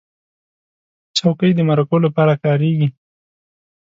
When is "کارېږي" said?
2.43-2.87